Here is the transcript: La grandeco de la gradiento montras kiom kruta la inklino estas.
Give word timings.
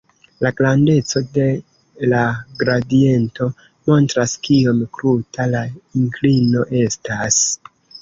La 0.43 0.51
grandeco 0.59 1.21
de 1.35 1.45
la 2.13 2.23
gradiento 2.63 3.51
montras 3.93 4.35
kiom 4.49 4.83
kruta 4.99 5.51
la 5.55 5.65
inklino 6.05 6.69
estas. 6.85 7.43